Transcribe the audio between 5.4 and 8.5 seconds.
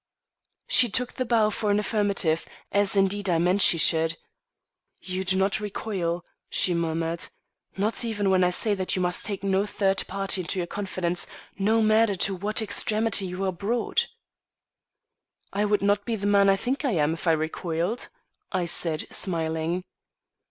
recoil," she murmured, "not even when I